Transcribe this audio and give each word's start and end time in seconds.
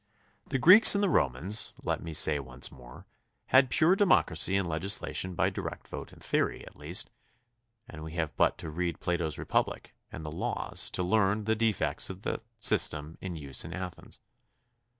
The 0.49 0.57
Greeks 0.57 0.95
and 0.95 1.03
the 1.03 1.09
Romans, 1.09 1.73
let 1.83 2.01
me 2.01 2.11
say 2.15 2.39
once 2.39 2.71
more, 2.71 3.05
had 3.45 3.69
pm 3.69 3.93
e 3.93 3.95
democracy 3.95 4.57
and 4.57 4.67
legislation 4.67 5.35
by 5.35 5.51
direct 5.51 5.87
vote 5.87 6.11
in 6.11 6.17
theory, 6.17 6.65
at 6.65 6.75
least, 6.75 7.11
and 7.87 8.03
we 8.03 8.13
have 8.13 8.35
but 8.35 8.57
to 8.57 8.71
read 8.71 8.99
Plato's 8.99 9.37
Republic 9.37 9.93
and 10.11 10.25
The 10.25 10.31
Laws 10.31 10.89
to 10.93 11.03
learn 11.03 11.43
the 11.43 11.55
defects 11.55 12.09
of 12.09 12.23
the 12.23 12.41
system 12.57 13.19
in 13.21 13.35
use 13.35 13.63
in 13.63 13.73
Athens. 13.73 14.19